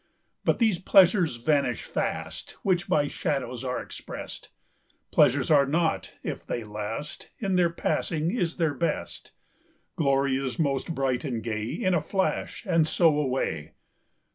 [0.43, 7.55] But these pleasures vanish fastWhich by shadows are expressed:Pleasures are not, if they last, In
[7.55, 13.73] their passing, is their best:Glory is most bright and gayIn a flash, and so away.